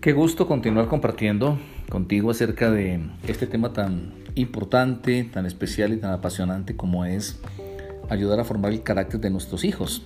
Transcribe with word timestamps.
Qué 0.00 0.14
gusto 0.14 0.48
continuar 0.48 0.88
compartiendo 0.88 1.58
contigo 1.90 2.30
acerca 2.30 2.70
de 2.70 3.00
este 3.28 3.46
tema 3.46 3.74
tan 3.74 4.14
importante, 4.34 5.24
tan 5.24 5.44
especial 5.44 5.92
y 5.92 5.98
tan 5.98 6.10
apasionante 6.10 6.74
como 6.74 7.04
es 7.04 7.38
ayudar 8.08 8.40
a 8.40 8.44
formar 8.44 8.72
el 8.72 8.82
carácter 8.82 9.20
de 9.20 9.28
nuestros 9.28 9.62
hijos. 9.62 10.00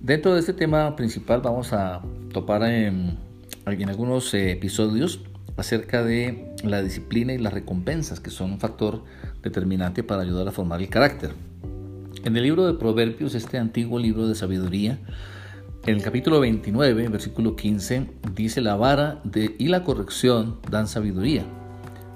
Dentro 0.00 0.32
de 0.32 0.40
este 0.40 0.54
tema 0.54 0.96
principal 0.96 1.42
vamos 1.42 1.74
a 1.74 2.00
topar 2.32 2.62
en, 2.62 3.18
algunos 3.66 4.32
eh, 4.32 4.52
episodios 4.52 5.20
acerca 5.58 6.02
de 6.02 6.54
la 6.64 6.82
disciplina 6.82 7.34
y 7.34 7.38
las 7.38 7.52
recompensas, 7.52 8.20
que 8.20 8.30
son 8.30 8.52
un 8.52 8.58
factor 8.58 9.04
determinante 9.42 10.02
para 10.02 10.22
ayudar 10.22 10.48
a 10.48 10.52
formar 10.52 10.80
el 10.80 10.88
carácter. 10.88 11.32
En 12.24 12.38
el 12.38 12.42
libro 12.42 12.66
de 12.66 12.72
Proverbios, 12.72 13.34
este 13.34 13.58
antiguo 13.58 13.98
libro 13.98 14.26
de 14.26 14.34
sabiduría, 14.34 14.98
en 15.86 15.96
el 15.96 16.02
capítulo 16.02 16.40
29, 16.40 17.08
versículo 17.08 17.56
15, 17.56 18.06
dice, 18.34 18.60
la 18.60 18.76
vara 18.76 19.20
de, 19.24 19.56
y 19.58 19.68
la 19.68 19.82
corrección 19.82 20.58
dan 20.70 20.86
sabiduría, 20.86 21.46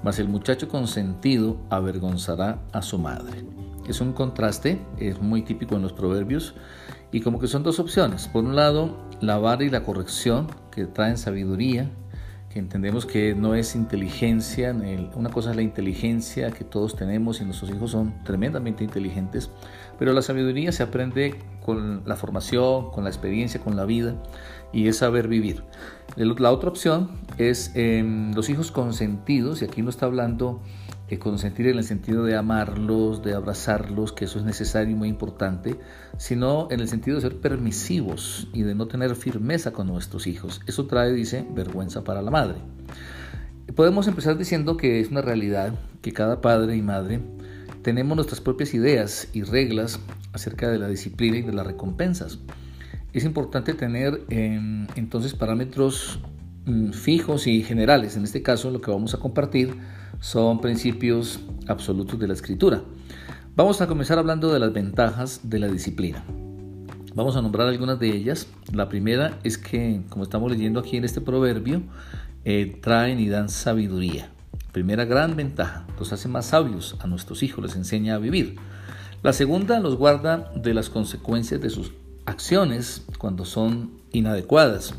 mas 0.03 0.19
el 0.19 0.27
muchacho 0.27 0.67
consentido 0.69 1.57
avergonzará 1.71 2.61
a 2.73 2.83
su 2.83 2.99
madre. 2.99 3.43
Es 3.87 4.01
un 4.01 4.13
contraste, 4.13 4.79
es 4.99 5.19
muy 5.19 5.41
típico 5.41 5.75
en 5.75 5.81
los 5.81 5.93
proverbios, 5.93 6.53
y 7.11 7.21
como 7.21 7.39
que 7.39 7.47
son 7.47 7.63
dos 7.63 7.79
opciones. 7.79 8.27
Por 8.27 8.43
un 8.43 8.55
lado, 8.55 8.97
la 9.19 9.39
vara 9.39 9.63
y 9.63 9.69
la 9.69 9.83
corrección, 9.83 10.47
que 10.71 10.85
traen 10.85 11.17
sabiduría, 11.17 11.91
entendemos 12.59 13.05
que 13.05 13.35
no 13.35 13.53
es 13.53 13.75
inteligencia, 13.75 14.73
una 15.15 15.29
cosa 15.29 15.51
es 15.51 15.57
la 15.57 15.61
inteligencia 15.61 16.51
que 16.51 16.63
todos 16.63 16.95
tenemos 16.95 17.41
y 17.41 17.45
nuestros 17.45 17.69
hijos 17.69 17.91
son 17.91 18.13
tremendamente 18.23 18.83
inteligentes, 18.83 19.51
pero 19.99 20.13
la 20.13 20.21
sabiduría 20.21 20.71
se 20.71 20.81
aprende 20.81 21.35
con 21.65 22.03
la 22.05 22.15
formación, 22.15 22.91
con 22.91 23.03
la 23.03 23.09
experiencia, 23.09 23.59
con 23.59 23.75
la 23.75 23.83
vida 23.85 24.15
y 24.71 24.87
es 24.87 24.97
saber 24.97 25.27
vivir. 25.27 25.63
La 26.15 26.51
otra 26.51 26.69
opción 26.69 27.09
es 27.37 27.71
em, 27.75 28.33
los 28.33 28.49
hijos 28.49 28.71
consentidos, 28.71 29.61
y 29.61 29.65
aquí 29.65 29.81
no 29.81 29.89
está 29.89 30.05
hablando 30.05 30.61
de 31.09 31.19
consentir 31.19 31.67
en 31.67 31.77
el 31.77 31.83
sentido 31.83 32.23
de 32.23 32.35
amarlos, 32.35 33.21
de 33.23 33.33
abrazarlos, 33.35 34.11
que 34.11 34.25
eso 34.25 34.39
es 34.39 34.45
necesario 34.45 34.91
y 34.91 34.97
muy 34.97 35.09
importante, 35.09 35.79
sino 36.17 36.67
en 36.71 36.79
el 36.79 36.87
sentido 36.87 37.15
de 37.15 37.21
ser 37.21 37.39
permisivos 37.39 38.47
y 38.53 38.63
de 38.63 38.73
no 38.73 38.87
tener 38.87 39.15
firmeza 39.15 39.71
con 39.71 39.87
nuestros 39.87 40.25
hijos. 40.25 40.61
Eso 40.65 40.87
trae, 40.87 41.13
dice, 41.13 41.45
vergüenza 41.53 42.03
para 42.03 42.21
la 42.21 42.31
madre. 42.31 42.57
Podemos 43.75 44.07
empezar 44.07 44.37
diciendo 44.37 44.77
que 44.77 44.99
es 44.99 45.11
una 45.11 45.21
realidad 45.21 45.73
que 46.01 46.11
cada 46.11 46.41
padre 46.41 46.75
y 46.75 46.81
madre 46.81 47.19
tenemos 47.81 48.15
nuestras 48.15 48.41
propias 48.41 48.73
ideas 48.73 49.27
y 49.33 49.43
reglas 49.43 49.99
acerca 50.33 50.69
de 50.69 50.79
la 50.79 50.87
disciplina 50.87 51.37
y 51.37 51.41
de 51.43 51.53
las 51.53 51.67
recompensas. 51.67 52.39
Es 53.13 53.23
importante 53.25 53.73
tener 53.73 54.23
em, 54.29 54.87
entonces 54.95 55.33
parámetros 55.33 56.19
fijos 56.93 57.47
y 57.47 57.63
generales. 57.63 58.17
En 58.17 58.23
este 58.23 58.41
caso 58.41 58.71
lo 58.71 58.81
que 58.81 58.91
vamos 58.91 59.13
a 59.13 59.19
compartir 59.19 59.75
son 60.19 60.61
principios 60.61 61.39
absolutos 61.67 62.19
de 62.19 62.27
la 62.27 62.33
escritura. 62.33 62.81
Vamos 63.55 63.81
a 63.81 63.87
comenzar 63.87 64.17
hablando 64.17 64.51
de 64.51 64.59
las 64.59 64.73
ventajas 64.73 65.41
de 65.43 65.59
la 65.59 65.67
disciplina. 65.67 66.23
Vamos 67.13 67.37
a 67.37 67.41
nombrar 67.41 67.67
algunas 67.67 67.99
de 67.99 68.09
ellas. 68.09 68.47
La 68.73 68.89
primera 68.89 69.39
es 69.43 69.57
que, 69.57 70.01
como 70.09 70.23
estamos 70.23 70.51
leyendo 70.51 70.81
aquí 70.81 70.97
en 70.97 71.05
este 71.05 71.21
proverbio, 71.21 71.81
eh, 72.43 72.77
traen 72.81 73.19
y 73.19 73.29
dan 73.29 73.47
sabiduría. 73.47 74.29
Primera 74.73 75.05
gran 75.05 75.37
ventaja, 75.37 75.87
los 75.97 76.11
hace 76.11 76.27
más 76.27 76.47
sabios 76.47 76.97
a 76.99 77.07
nuestros 77.07 77.43
hijos, 77.43 77.63
les 77.63 77.77
enseña 77.77 78.15
a 78.15 78.17
vivir. 78.17 78.57
La 79.23 79.31
segunda 79.31 79.79
los 79.79 79.95
guarda 79.95 80.51
de 80.55 80.73
las 80.73 80.89
consecuencias 80.89 81.61
de 81.61 81.69
sus 81.69 81.93
acciones 82.25 83.05
cuando 83.17 83.45
son 83.45 83.91
inadecuadas. 84.11 84.93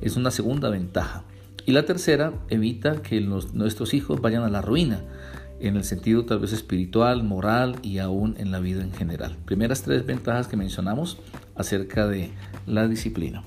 Es 0.00 0.16
una 0.16 0.30
segunda 0.30 0.70
ventaja. 0.70 1.24
Y 1.66 1.72
la 1.72 1.84
tercera 1.84 2.32
evita 2.48 3.02
que 3.02 3.20
nuestros 3.20 3.94
hijos 3.94 4.20
vayan 4.20 4.42
a 4.42 4.48
la 4.48 4.62
ruina, 4.62 5.02
en 5.60 5.76
el 5.76 5.84
sentido 5.84 6.24
tal 6.24 6.40
vez 6.40 6.52
espiritual, 6.52 7.22
moral 7.22 7.76
y 7.82 7.98
aún 7.98 8.34
en 8.38 8.50
la 8.50 8.60
vida 8.60 8.82
en 8.82 8.92
general. 8.92 9.36
Primeras 9.44 9.82
tres 9.82 10.06
ventajas 10.06 10.48
que 10.48 10.56
mencionamos 10.56 11.18
acerca 11.54 12.06
de 12.06 12.30
la 12.66 12.88
disciplina. 12.88 13.44